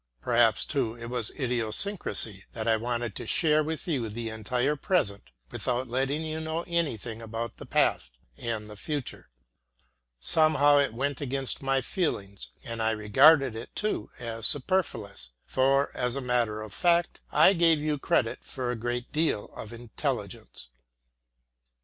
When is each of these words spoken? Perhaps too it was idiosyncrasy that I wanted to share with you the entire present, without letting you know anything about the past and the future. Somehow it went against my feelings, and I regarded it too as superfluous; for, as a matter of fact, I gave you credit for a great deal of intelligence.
Perhaps 0.19 0.65
too 0.65 0.95
it 0.97 1.11
was 1.11 1.29
idiosyncrasy 1.39 2.45
that 2.53 2.67
I 2.67 2.75
wanted 2.75 3.15
to 3.17 3.27
share 3.27 3.63
with 3.63 3.87
you 3.87 4.09
the 4.09 4.29
entire 4.29 4.75
present, 4.75 5.31
without 5.51 5.87
letting 5.89 6.23
you 6.25 6.39
know 6.39 6.63
anything 6.65 7.21
about 7.21 7.57
the 7.57 7.67
past 7.67 8.17
and 8.35 8.67
the 8.67 8.75
future. 8.75 9.29
Somehow 10.19 10.79
it 10.79 10.95
went 10.95 11.21
against 11.21 11.61
my 11.61 11.81
feelings, 11.81 12.49
and 12.63 12.81
I 12.81 12.89
regarded 12.93 13.55
it 13.55 13.75
too 13.75 14.09
as 14.17 14.47
superfluous; 14.47 15.33
for, 15.45 15.95
as 15.95 16.15
a 16.15 16.19
matter 16.21 16.63
of 16.63 16.73
fact, 16.73 17.21
I 17.31 17.53
gave 17.53 17.77
you 17.77 17.99
credit 17.99 18.43
for 18.43 18.71
a 18.71 18.75
great 18.75 19.11
deal 19.11 19.53
of 19.55 19.71
intelligence. 19.71 20.69